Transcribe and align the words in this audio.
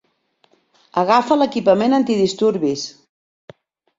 Agafa 1.01 1.37
l'equipament 1.41 1.95
antidisturbis! 1.99 2.87